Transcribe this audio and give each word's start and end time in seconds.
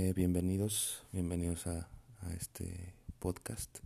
Eh, 0.00 0.12
bienvenidos, 0.12 1.02
bienvenidos 1.10 1.66
a, 1.66 1.88
este 2.36 2.94
podcast. 3.18 3.80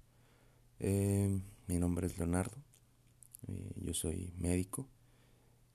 Eh, 0.78 1.40
mi 1.68 1.78
nombre 1.78 2.06
es 2.06 2.18
Leonardo, 2.18 2.54
eh, 3.48 3.72
yo 3.76 3.94
soy 3.94 4.30
médico 4.36 4.86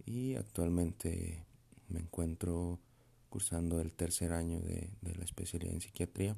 y 0.05 0.35
actualmente 0.35 1.43
me 1.87 2.01
encuentro 2.01 2.79
cursando 3.31 3.81
el 3.81 3.93
tercer 3.93 4.31
año 4.31 4.59
de, 4.59 4.91
la 5.01 5.25
especialidad 5.25 5.73
en 5.73 5.81
psiquiatría. 5.81 6.37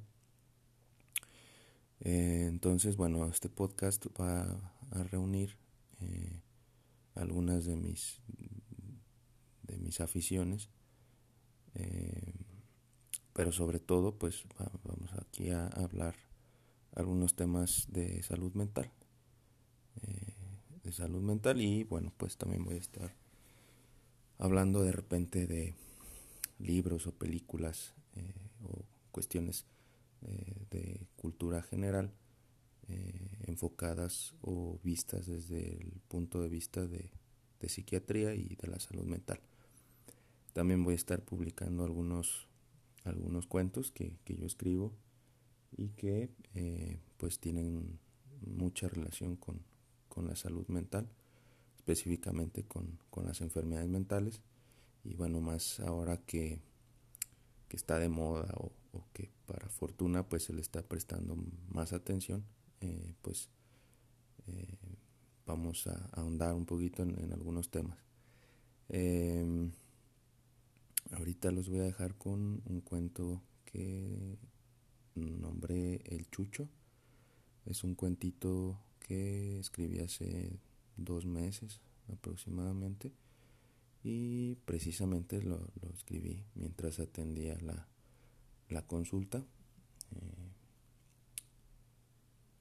entonces, 1.99 2.95
bueno, 2.95 3.27
este 3.27 3.49
podcast 3.49 4.05
va 4.17 4.43
a 4.91 5.03
reunir 5.03 5.57
algunas 7.15 7.65
de 7.65 7.75
mis, 7.75 8.21
de 9.63 9.77
mis 9.77 9.99
aficiones 9.99 10.69
pero 13.39 13.53
sobre 13.53 13.79
todo 13.79 14.15
pues 14.15 14.43
vamos 14.83 15.13
aquí 15.13 15.49
a 15.51 15.67
hablar 15.67 16.13
algunos 16.93 17.37
temas 17.37 17.87
de 17.89 18.21
salud 18.21 18.53
mental. 18.53 18.91
Eh, 20.01 20.33
de 20.83 20.91
salud 20.91 21.21
mental 21.21 21.61
y 21.61 21.85
bueno 21.85 22.11
pues 22.17 22.35
también 22.35 22.65
voy 22.65 22.75
a 22.75 22.79
estar 22.79 23.15
hablando 24.39 24.83
de 24.83 24.91
repente 24.91 25.47
de 25.47 25.73
libros 26.57 27.07
o 27.07 27.13
películas 27.13 27.93
eh, 28.17 28.33
o 28.65 28.83
cuestiones 29.13 29.63
eh, 30.23 30.65
de 30.69 31.07
cultura 31.15 31.61
general 31.61 32.11
enfocadas 33.47 34.35
o 34.41 34.79
vistas 34.83 35.27
desde 35.27 35.77
el 35.77 36.01
punto 36.09 36.41
de 36.41 36.49
vista 36.49 36.85
de, 36.85 37.09
de 37.61 37.69
psiquiatría 37.69 38.35
y 38.35 38.55
de 38.55 38.67
la 38.67 38.81
salud 38.81 39.05
mental. 39.05 39.39
También 40.51 40.83
voy 40.83 40.93
a 40.93 40.95
estar 40.95 41.21
publicando 41.21 41.85
algunos 41.85 42.48
algunos 43.03 43.47
cuentos 43.47 43.91
que, 43.91 44.17
yo 44.25 44.45
escribo 44.45 44.93
y 45.71 45.89
que 45.89 46.29
eh, 46.55 46.99
pues 47.17 47.39
tienen 47.39 47.99
mucha 48.41 48.87
relación 48.87 49.35
con, 49.35 49.61
la 50.17 50.35
salud 50.35 50.67
mental, 50.67 51.07
específicamente 51.77 52.65
con, 52.65 52.99
las 53.23 53.39
enfermedades 53.39 53.87
mentales 53.89 54.41
y 55.05 55.15
bueno, 55.15 55.39
más 55.39 55.79
ahora 55.79 56.17
que, 56.17 56.59
está 57.69 57.99
de 57.99 58.09
moda 58.09 58.53
o, 58.57 58.73
que 59.13 59.31
para 59.45 59.69
fortuna 59.69 60.27
pues 60.27 60.43
se 60.43 60.53
le 60.53 60.59
está 60.59 60.81
prestando 60.81 61.37
más 61.69 61.93
atención, 61.93 62.43
eh, 62.81 63.13
pues 63.21 63.47
eh, 64.47 64.77
vamos 65.45 65.87
a, 65.87 66.09
ahondar 66.11 66.53
un 66.53 66.65
poquito 66.65 67.03
en, 67.03 67.17
en 67.23 67.31
algunos 67.31 67.69
temas. 67.69 67.97
Em, 68.89 69.71
Ahorita 71.11 71.51
los 71.51 71.69
voy 71.69 71.79
a 71.79 71.83
dejar 71.83 72.15
con 72.15 72.61
un 72.65 72.81
cuento 72.81 73.41
que 73.65 74.37
nombré 75.15 76.01
El 76.05 76.29
Chucho. 76.29 76.69
Es 77.65 77.83
un 77.83 77.95
cuentito 77.95 78.79
que 78.99 79.59
escribí 79.59 79.99
hace 79.99 80.59
dos 80.97 81.25
meses 81.25 81.81
aproximadamente 82.11 83.11
y 84.03 84.55
precisamente 84.65 85.41
lo, 85.41 85.67
escribí 85.93 86.45
mientras 86.55 86.99
atendía 86.99 87.57
la, 87.59 88.81
consulta. 88.87 89.39
Eh, 90.11 90.51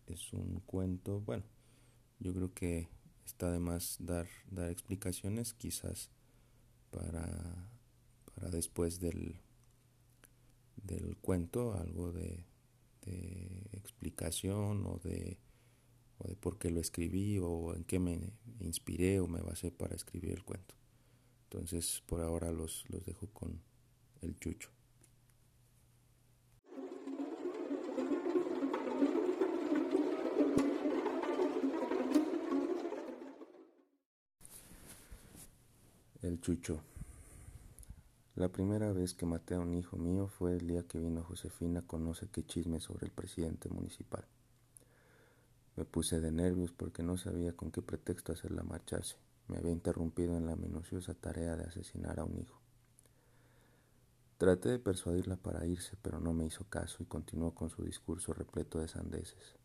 es 0.06 0.32
un 0.32 0.60
cuento, 0.60 1.20
bueno, 1.20 1.44
yo 2.18 2.34
creo 2.34 2.54
que 2.54 2.88
está 3.24 3.52
de 3.52 3.58
más 3.58 3.98
dar, 4.00 4.26
dar 4.50 4.70
explicaciones 4.70 5.52
quizás 5.52 6.10
para 6.90 7.77
para 8.38 8.50
después 8.50 9.00
del, 9.00 9.40
del 10.76 11.16
cuento 11.16 11.74
algo 11.74 12.12
de, 12.12 12.46
explicación 13.72 14.84
o 14.86 15.00
de, 15.02 15.38
o 16.18 16.28
de 16.28 16.36
por 16.36 16.58
qué 16.58 16.70
lo 16.70 16.78
escribí 16.78 17.38
o 17.38 17.74
en 17.74 17.82
qué 17.84 17.98
me 17.98 18.34
inspiré 18.60 19.18
o 19.18 19.26
me 19.26 19.40
basé 19.40 19.70
para 19.70 19.96
escribir 19.96 20.30
el 20.32 20.44
cuento. 20.44 20.74
Entonces 21.44 22.02
por 22.06 22.20
ahora 22.20 22.52
los, 22.52 22.84
los 22.90 23.04
dejo 23.04 23.26
con 23.28 23.62
el 24.20 24.36
chucho. 24.36 24.70
El 36.20 36.40
chucho. 36.40 36.82
La 38.38 38.48
primera 38.48 38.92
vez 38.92 39.14
que 39.14 39.26
maté 39.26 39.56
a 39.56 39.58
un 39.58 39.74
hijo 39.74 39.96
mío 39.96 40.28
fue 40.28 40.52
el 40.52 40.68
día 40.68 40.84
que 40.86 41.00
vino 41.00 41.24
Josefina 41.24 41.82
con 41.82 42.04
no 42.04 42.14
sé 42.14 42.28
qué 42.28 42.46
chisme 42.46 42.78
sobre 42.78 43.06
el 43.06 43.10
presidente 43.10 43.68
municipal. 43.68 44.24
Me 45.74 45.84
puse 45.84 46.20
de 46.20 46.30
nervios 46.30 46.70
porque 46.70 47.02
no 47.02 47.16
sabía 47.16 47.56
con 47.56 47.72
qué 47.72 47.82
pretexto 47.82 48.30
hacerla 48.30 48.62
marcharse. 48.62 49.16
Me 49.48 49.56
había 49.56 49.72
interrumpido 49.72 50.36
en 50.36 50.46
la 50.46 50.54
minuciosa 50.54 51.14
tarea 51.14 51.56
de 51.56 51.64
asesinar 51.64 52.20
a 52.20 52.24
un 52.24 52.38
hijo. 52.38 52.60
Traté 54.36 54.68
de 54.68 54.78
persuadirla 54.78 55.34
para 55.34 55.66
irse, 55.66 55.96
pero 56.00 56.20
no 56.20 56.32
me 56.32 56.46
hizo 56.46 56.62
caso 56.62 57.02
y 57.02 57.06
continuó 57.06 57.56
con 57.56 57.70
su 57.70 57.82
discurso 57.82 58.32
repleto 58.34 58.78
de 58.78 58.86
sandeces. 58.86 59.56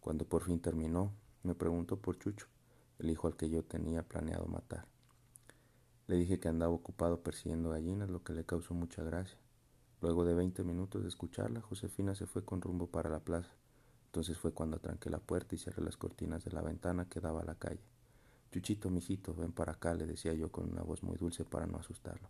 Cuando 0.00 0.24
por 0.24 0.42
fin 0.42 0.58
terminó, 0.58 1.12
me 1.44 1.54
preguntó 1.54 1.96
por 1.96 2.18
Chucho, 2.18 2.48
el 2.98 3.08
hijo 3.08 3.28
al 3.28 3.36
que 3.36 3.48
yo 3.48 3.62
tenía 3.62 4.02
planeado 4.02 4.46
matar. 4.46 4.95
Le 6.08 6.16
dije 6.16 6.38
que 6.38 6.48
andaba 6.48 6.72
ocupado 6.72 7.20
persiguiendo 7.20 7.70
gallinas, 7.70 8.08
lo 8.08 8.22
que 8.22 8.32
le 8.32 8.44
causó 8.44 8.74
mucha 8.74 9.02
gracia. 9.02 9.38
Luego 10.00 10.24
de 10.24 10.34
veinte 10.34 10.62
minutos 10.62 11.02
de 11.02 11.08
escucharla, 11.08 11.60
Josefina 11.60 12.14
se 12.14 12.26
fue 12.26 12.44
con 12.44 12.60
rumbo 12.60 12.86
para 12.86 13.10
la 13.10 13.18
plaza. 13.18 13.50
Entonces 14.06 14.38
fue 14.38 14.52
cuando 14.52 14.78
tranqué 14.78 15.10
la 15.10 15.18
puerta 15.18 15.56
y 15.56 15.58
cerré 15.58 15.82
las 15.82 15.96
cortinas 15.96 16.44
de 16.44 16.52
la 16.52 16.62
ventana 16.62 17.08
que 17.08 17.20
daba 17.20 17.40
a 17.40 17.44
la 17.44 17.56
calle. 17.56 17.82
Chuchito, 18.52 18.88
mijito, 18.88 19.34
ven 19.34 19.50
para 19.50 19.72
acá, 19.72 19.94
le 19.94 20.06
decía 20.06 20.32
yo 20.32 20.52
con 20.52 20.70
una 20.70 20.82
voz 20.82 21.02
muy 21.02 21.16
dulce 21.16 21.44
para 21.44 21.66
no 21.66 21.78
asustarlo. 21.78 22.28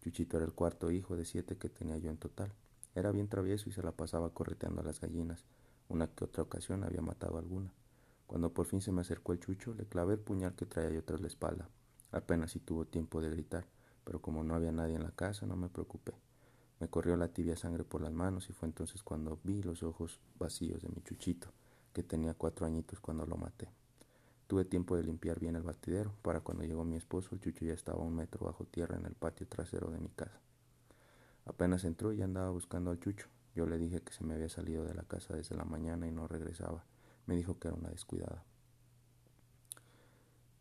Chuchito 0.00 0.36
era 0.36 0.46
el 0.46 0.52
cuarto 0.52 0.90
hijo 0.92 1.16
de 1.16 1.24
siete 1.24 1.56
que 1.56 1.68
tenía 1.68 1.98
yo 1.98 2.10
en 2.10 2.16
total. 2.16 2.52
Era 2.94 3.10
bien 3.10 3.28
travieso 3.28 3.68
y 3.68 3.72
se 3.72 3.82
la 3.82 3.92
pasaba 3.92 4.30
correteando 4.30 4.82
a 4.82 4.84
las 4.84 5.00
gallinas. 5.00 5.44
Una 5.88 6.06
que 6.06 6.24
otra 6.24 6.44
ocasión 6.44 6.84
había 6.84 7.02
matado 7.02 7.38
alguna. 7.38 7.72
Cuando 8.28 8.54
por 8.54 8.66
fin 8.66 8.80
se 8.80 8.92
me 8.92 9.00
acercó 9.00 9.32
el 9.32 9.40
chucho, 9.40 9.74
le 9.74 9.86
clavé 9.86 10.14
el 10.14 10.20
puñal 10.20 10.54
que 10.54 10.64
traía 10.64 10.90
yo 10.90 11.02
tras 11.02 11.20
la 11.20 11.26
espalda. 11.26 11.68
Apenas 12.12 12.52
si 12.52 12.60
tuvo 12.60 12.84
tiempo 12.84 13.20
de 13.20 13.30
gritar, 13.30 13.66
pero 14.04 14.20
como 14.20 14.42
no 14.42 14.54
había 14.54 14.72
nadie 14.72 14.96
en 14.96 15.04
la 15.04 15.12
casa, 15.12 15.46
no 15.46 15.56
me 15.56 15.68
preocupé. 15.68 16.12
Me 16.80 16.88
corrió 16.88 17.16
la 17.16 17.28
tibia 17.28 17.56
sangre 17.56 17.84
por 17.84 18.00
las 18.00 18.12
manos 18.12 18.48
y 18.48 18.52
fue 18.52 18.68
entonces 18.68 19.02
cuando 19.02 19.38
vi 19.44 19.62
los 19.62 19.82
ojos 19.82 20.20
vacíos 20.38 20.82
de 20.82 20.88
mi 20.88 21.02
chuchito, 21.02 21.48
que 21.92 22.02
tenía 22.02 22.34
cuatro 22.34 22.66
añitos 22.66 23.00
cuando 23.00 23.26
lo 23.26 23.36
maté. 23.36 23.68
Tuve 24.50 24.64
tiempo 24.64 24.96
de 24.96 25.04
limpiar 25.04 25.38
bien 25.38 25.54
el 25.54 25.62
batidero. 25.62 26.12
Para 26.22 26.40
cuando 26.40 26.64
llegó 26.64 26.84
mi 26.84 26.96
esposo, 26.96 27.28
el 27.32 27.40
chucho 27.40 27.64
ya 27.64 27.72
estaba 27.72 28.02
un 28.02 28.16
metro 28.16 28.46
bajo 28.46 28.64
tierra 28.64 28.96
en 28.96 29.06
el 29.06 29.14
patio 29.14 29.46
trasero 29.46 29.92
de 29.92 30.00
mi 30.00 30.08
casa. 30.08 30.40
Apenas 31.44 31.84
entró 31.84 32.12
y 32.12 32.20
andaba 32.20 32.50
buscando 32.50 32.90
al 32.90 32.98
chucho. 32.98 33.28
Yo 33.54 33.66
le 33.66 33.78
dije 33.78 34.02
que 34.02 34.12
se 34.12 34.24
me 34.24 34.34
había 34.34 34.48
salido 34.48 34.84
de 34.84 34.94
la 34.94 35.04
casa 35.04 35.36
desde 35.36 35.54
la 35.54 35.64
mañana 35.64 36.08
y 36.08 36.10
no 36.10 36.26
regresaba. 36.26 36.84
Me 37.26 37.36
dijo 37.36 37.60
que 37.60 37.68
era 37.68 37.76
una 37.76 37.90
descuidada. 37.90 38.42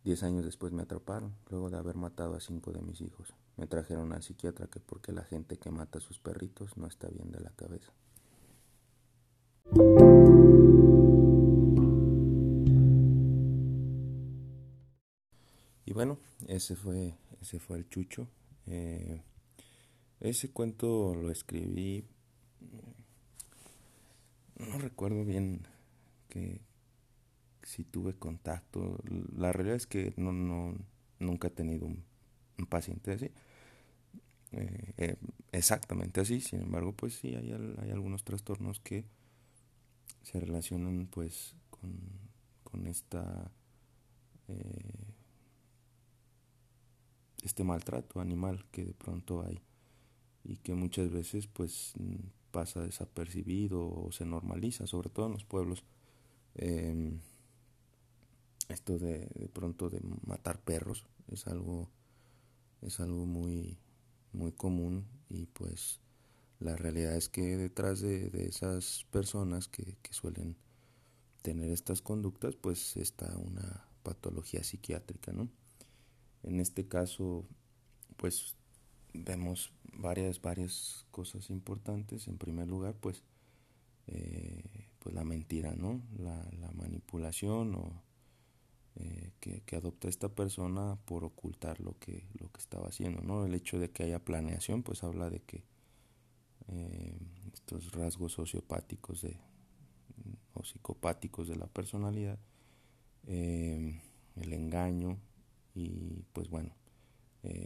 Diez 0.04 0.24
años 0.24 0.46
después 0.46 0.72
me 0.72 0.84
atraparon, 0.84 1.36
luego 1.50 1.70
de 1.70 1.78
haber 1.78 1.96
matado 1.96 2.36
a 2.36 2.40
cinco 2.40 2.72
de 2.72 2.82
mis 2.82 3.02
hijos. 3.02 3.34
Me 3.58 3.68
trajeron 3.68 4.14
al 4.14 4.24
psiquiatra 4.24 4.68
que 4.68 4.80
porque 4.80 5.12
la 5.12 5.24
gente 5.24 5.58
que 5.58 5.72
mata 5.72 6.00
a 6.00 6.02
sus 6.02 6.20
perritos 6.20 6.78
no 6.78 6.88
está 6.88 7.10
bien 7.10 7.32
de 7.32 7.42
la 7.42 7.52
cabeza. 7.52 7.92
Y 15.85 15.94
bueno, 15.94 16.18
ese 16.47 16.76
fue, 16.76 17.18
ese 17.41 17.59
fue 17.59 17.78
el 17.78 17.90
chucho. 17.90 18.28
Eh, 18.68 19.22
ese 20.22 20.52
cuento 20.52 21.14
lo 21.16 21.29
escribí, 21.32 22.06
no 24.59 24.78
recuerdo 24.78 25.26
bien 25.26 25.68
que, 26.28 26.62
si 27.70 27.84
tuve 27.84 28.16
contacto. 28.16 28.98
La 29.38 29.52
realidad 29.52 29.78
es 29.78 29.86
que 29.86 30.14
no, 30.18 30.32
no 30.32 30.76
nunca 31.20 31.50
he 31.50 31.52
tenido 31.52 31.86
un, 31.86 32.04
paciente 32.68 33.14
así. 33.14 33.32
Eh, 34.52 34.94
eh, 34.98 35.16
exactamente 35.52 36.20
así, 36.20 36.42
sin 36.42 36.62
embargo, 36.62 36.94
pues 36.94 37.14
sí, 37.14 37.36
hay, 37.36 37.52
hay 37.52 37.92
algunos 37.92 38.24
trastornos 38.24 38.80
que 38.80 39.06
se 40.24 40.40
relacionan 40.40 41.08
pues 41.08 41.56
con, 41.70 41.94
con 42.64 42.88
esta 42.88 43.52
eh, 44.48 45.14
este 47.44 47.64
maltrato 47.64 48.20
animal 48.20 48.66
que 48.72 48.84
de 48.84 48.94
pronto 48.94 49.46
hay 49.46 49.62
y 50.44 50.58
que 50.58 50.74
muchas 50.74 51.12
veces 51.12 51.48
pues 51.48 51.94
pasa 52.52 52.82
desapercibido 52.82 53.88
o 53.88 54.12
se 54.12 54.26
normaliza, 54.26 54.88
sobre 54.88 55.10
todo 55.10 55.28
en 55.28 55.34
los 55.34 55.46
pueblos. 55.46 55.84
Em, 56.56 57.20
esto 58.70 58.98
de, 58.98 59.28
de 59.36 59.50
pronto 59.50 59.90
de 59.90 60.00
matar 60.26 60.62
perros 60.62 61.06
es 61.28 61.48
algo 61.48 61.90
es 62.82 63.00
algo 63.00 63.26
muy 63.26 63.78
muy 64.32 64.52
común 64.52 65.06
y 65.30 65.46
pues 65.48 66.00
la 66.60 66.76
realidad 66.76 67.16
es 67.16 67.30
que 67.30 67.58
detrás 67.58 68.02
de, 68.02 68.30
esas 68.46 69.06
personas 69.12 69.68
que, 69.68 69.98
que, 70.02 70.14
suelen 70.14 70.58
tener 71.42 71.72
estas 71.72 72.02
conductas, 72.02 72.56
pues 72.56 72.98
está 72.98 73.34
una 73.38 73.86
patología 74.04 74.64
psiquiátrica, 74.64 75.32
¿no? 75.32 75.50
En 76.44 76.60
este 76.60 76.88
caso, 76.88 77.46
pues 78.18 78.56
vemos 79.14 79.72
varias, 79.94 80.42
varias 80.42 81.06
cosas 81.12 81.50
importantes. 81.50 82.28
En 82.28 82.38
primer 82.38 82.68
lugar, 82.68 82.96
pues, 82.96 83.24
eh, 84.08 84.90
pues 85.00 85.16
la 85.16 85.24
mentira, 85.24 85.76
¿no? 85.76 86.02
La, 86.18 86.46
la 86.60 86.72
manipulación 86.74 87.76
o 87.76 88.04
eh, 88.96 89.32
que, 89.40 89.76
adopta 89.76 90.08
esta 90.08 90.30
persona 90.30 90.97
por 91.06 91.24
ocultar 91.24 91.80
lo 91.80 91.97
que, 92.00 92.28
lo 92.40 92.52
que 92.52 92.59
estaba 92.59 92.88
haciendo, 92.88 93.22
¿no? 93.22 93.46
El 93.46 93.53
hecho 93.53 93.80
de 93.80 93.91
que 93.91 94.03
haya 94.03 94.20
planeación, 94.20 94.84
pues 94.84 95.03
habla 95.03 95.30
de 95.30 95.40
que 95.41 95.64
eh, 96.68 97.18
estos 97.53 97.91
rasgos 97.91 98.34
sociopáticos 98.34 99.22
de, 99.22 99.38
o 100.53 100.64
psicopáticos 100.64 101.47
de 101.47 101.56
la 101.56 101.68
personalidad, 101.68 102.40
el 103.28 104.53
engaño 104.53 105.20
y 105.76 106.24
pues 106.34 106.50
bueno, 106.50 106.74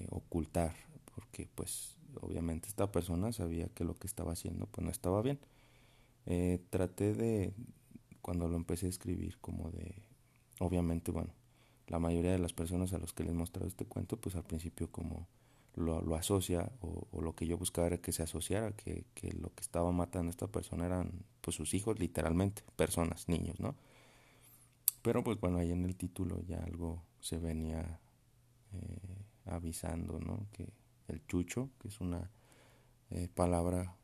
ocultar 0.09 0.75
porque 1.15 1.47
pues 1.55 1.97
obviamente 2.21 2.67
esta 2.67 2.91
persona 2.91 3.31
sabía 3.31 3.67
que 3.69 3.83
lo 3.83 3.95
que 3.95 4.07
estaba 4.07 4.33
haciendo 4.33 4.67
pues 4.67 4.83
no 4.83 4.91
estaba 4.91 5.21
bien. 5.21 5.39
Eh, 6.25 6.63
traté 6.69 7.13
de, 7.13 7.53
cuando 8.21 8.47
lo 8.47 8.55
empecé 8.55 8.87
a 8.87 8.89
escribir, 8.89 9.37
como 9.39 9.71
de, 9.71 9.95
obviamente 10.63 11.11
bueno, 11.11 11.33
la 11.87 11.99
mayoría 11.99 12.31
de 12.31 12.39
las 12.39 12.53
personas 12.53 12.93
a 12.93 12.97
los 12.97 13.13
que 13.13 13.23
les 13.23 13.33
he 13.33 13.35
mostrado 13.35 13.67
este 13.67 13.85
cuento 13.85 14.17
pues 14.17 14.35
al 14.35 14.43
principio 14.43 14.91
como 14.91 15.27
lo, 15.75 16.01
lo 16.01 16.15
asocia 16.15 16.71
o, 16.81 17.07
o, 17.11 17.21
lo 17.21 17.35
que 17.35 17.47
yo 17.47 17.57
buscaba 17.57 17.87
era 17.87 17.97
que 17.97 18.11
se 18.11 18.23
asociara, 18.23 18.71
que, 18.73 19.05
que 19.15 19.31
lo 19.33 19.53
que 19.53 19.61
estaba 19.61 19.91
matando 19.91 20.29
a 20.29 20.31
esta 20.31 20.47
persona 20.47 20.85
eran 20.85 21.11
pues 21.41 21.55
sus 21.55 21.73
hijos 21.73 21.99
literalmente, 21.99 22.63
personas, 22.75 23.27
niños, 23.27 23.59
¿no? 23.59 23.75
Pero 25.01 25.23
pues 25.23 25.39
bueno, 25.39 25.57
ahí 25.57 25.71
en 25.71 25.83
el 25.83 25.95
título 25.95 26.41
ya 26.43 26.63
algo 26.63 27.03
se 27.19 27.37
venía 27.37 27.99
eh, 28.73 29.25
avisando, 29.45 30.19
¿no? 30.19 30.47
Que 30.53 30.69
el 31.07 31.25
chucho, 31.25 31.69
que 31.79 31.89
es 31.89 31.99
una 31.99 32.29
eh, 33.09 33.27
palabra 33.33 33.95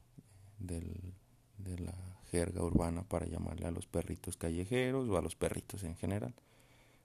del, 0.58 1.14
de 1.58 1.80
la 1.80 2.19
jerga 2.32 2.64
urbana 2.64 3.04
para 3.04 3.26
llamarle 3.26 3.68
a 3.68 3.72
los 3.72 3.88
perritos 3.88 4.38
callejeros 4.38 5.10
o 5.10 5.18
a 5.18 5.22
los 5.22 5.36
perritos 5.36 5.84
en 5.84 5.96
general. 5.96 6.34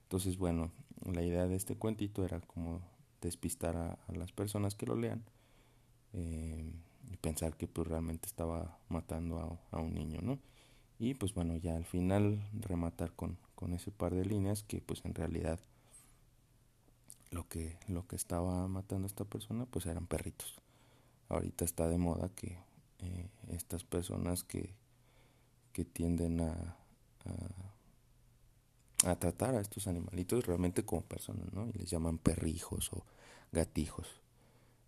Entonces, 0.05 0.39
bueno, 0.39 0.71
la 1.05 1.23
idea 1.23 1.47
de 1.47 1.57
este 1.57 1.77
cuentito 1.77 2.25
era 2.25 2.41
como 2.41 2.81
despistar 3.21 3.77
a, 3.77 3.99
las 4.13 4.33
personas 4.33 4.75
que 4.75 4.87
lo 4.87 4.97
lean 4.97 5.25
eh, 6.13 6.73
y 7.11 7.17
pensar 7.17 7.57
que 7.57 7.67
pues 7.67 7.89
realmente 7.89 8.27
estaba 8.27 8.79
matando 8.89 9.61
a, 9.71 9.79
un 9.81 9.95
niño, 9.95 10.21
¿no? 10.23 10.39
Y 10.99 11.15
pues 11.15 11.35
bueno, 11.35 11.57
ya 11.57 11.77
al 11.77 11.85
final 11.85 12.41
rematar 12.53 13.13
con, 13.13 13.39
con 13.55 13.73
ese 13.73 13.91
par 13.91 14.15
de 14.15 14.25
líneas 14.25 14.63
que 14.63 14.81
pues 14.81 15.05
en 15.05 15.15
realidad 15.15 15.59
lo 17.31 17.49
que, 17.49 17.77
lo 17.89 18.07
que 18.07 18.17
estaba 18.17 18.67
matando 18.69 19.07
a 19.07 19.09
esta 19.09 19.25
persona 19.25 19.67
pues 19.67 19.87
eran 19.87 20.07
perritos. 20.07 20.55
Ahorita 21.29 21.65
está 21.65 21.89
de 21.89 21.99
moda 21.99 22.29
que 22.37 22.59
eh, 23.01 23.29
estas 23.49 23.85
personas 23.85 24.45
que, 24.45 24.75
que 25.75 25.85
tienden 25.85 26.41
a, 26.41 26.77
a, 29.05 29.17
tratar 29.17 29.57
a 29.57 29.61
estos 29.61 29.89
animalitos 29.89 30.47
realmente 30.47 30.85
como 30.85 31.03
personas, 31.03 31.53
¿no? 31.53 31.69
Y 31.69 31.73
les 31.73 31.91
llaman 31.91 32.17
perrijos 32.17 32.91
o 32.93 33.05
gatijos. 33.53 34.07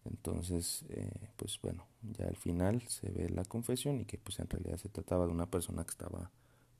Entonces, 0.05 0.85
eh, 0.89 1.31
pues 1.37 1.59
bueno, 1.61 1.87
ya 2.03 2.27
al 2.27 2.37
final 2.37 2.87
se 2.89 3.11
ve 3.11 3.29
la 3.29 3.45
confesión 3.45 4.01
y 4.01 4.05
que 4.05 4.17
pues 4.17 4.39
en 4.39 4.49
realidad 4.49 4.77
se 4.77 4.89
trataba 4.89 5.27
de 5.27 5.33
una 5.33 5.51
persona 5.51 5.85
que 5.85 5.91
estaba 5.91 6.31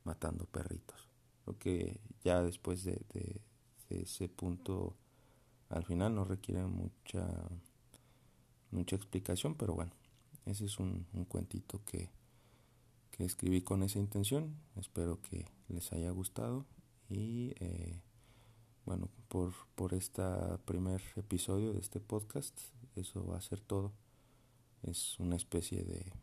matando 0.05 0.45
perritos. 0.45 1.09
Lo 1.45 1.59
que 1.59 1.99
ya 2.23 2.41
después 2.41 2.85
de, 2.85 3.01
ese 3.89 4.29
punto 4.29 4.95
al 5.69 5.83
final 5.83 6.15
no 6.15 6.23
requiere 6.23 6.65
mucha 6.65 7.27
mucha 8.71 8.95
explicación, 8.95 9.55
pero 9.55 9.73
bueno, 9.73 9.91
ese 10.45 10.65
es 10.65 10.79
un 10.79 11.05
cuentito 11.27 11.81
que, 11.85 12.09
escribí 13.25 13.61
con 13.61 13.83
esa 13.83 13.99
intención. 13.99 14.55
Espero 14.75 15.21
que 15.21 15.45
les 15.69 15.91
haya 15.93 16.11
gustado 16.11 16.65
y 17.09 17.53
eh, 17.59 18.01
bueno, 18.85 19.09
por, 19.27 19.53
por 19.75 19.93
este 19.93 20.23
primer 20.65 21.01
episodio 21.15 21.73
de 21.73 21.79
este 21.79 21.99
podcast, 21.99 22.59
eso 22.95 23.25
va 23.25 23.37
a 23.37 23.41
ser 23.41 23.59
todo. 23.59 23.91
Es 24.83 25.19
una 25.19 25.35
especie 25.35 25.83
de, 25.83 26.13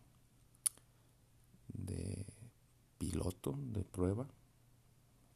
de 1.68 2.26
piloto, 2.98 3.58
de 3.58 3.84
prueba 3.84 4.26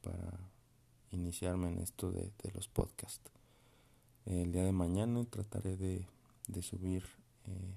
para 0.00 0.50
iniciarme 1.10 1.69
en 1.69 1.81
esto 1.81 2.10
de, 2.10 2.32
de 2.43 2.52
los 2.52 2.69
podcasts. 2.69 3.31
El 4.25 4.52
día 4.52 4.64
de 4.64 4.72
mañana 4.72 5.25
trataré 5.25 5.76
de, 5.76 6.06
de 6.49 6.62
subir 6.62 7.05
eh, 7.44 7.76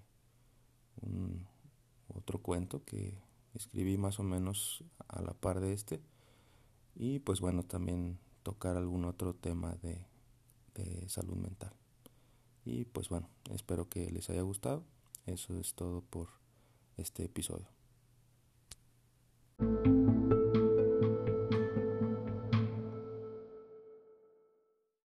un, 1.02 1.48
otro 2.10 2.40
cuento 2.40 2.84
que 2.84 3.18
escribí 3.54 3.98
más 3.98 4.20
o 4.20 4.24
menos 4.24 4.84
a 5.08 5.22
la 5.22 5.34
par 5.34 5.60
de 5.60 5.74
este. 5.74 6.02
Y 6.96 7.20
pues 7.20 7.40
bueno, 7.40 7.64
también 7.64 8.20
tocar 8.44 8.78
algún 8.78 9.06
otro 9.06 9.34
tema 9.34 9.76
de, 9.82 10.06
salud 11.08 11.36
mental. 11.36 11.74
Y 12.66 12.86
pues 12.86 13.10
bueno, 13.10 13.30
espero 13.52 13.88
que 13.88 14.10
les 14.10 14.30
haya 14.30 14.42
gustado. 14.42 14.84
Eso 15.26 15.56
es 15.58 15.76
todo 15.76 16.02
por 16.02 16.30
este 16.98 17.26
episodio. 17.26 17.68